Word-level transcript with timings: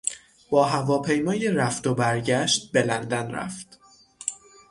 با 0.49 0.63
هواپیمای 0.63 1.47
رفت 1.51 1.87
و 1.87 1.93
برگشت 1.95 2.71
به 2.71 2.81
لندن 2.83 3.31
رفت. 3.31 3.79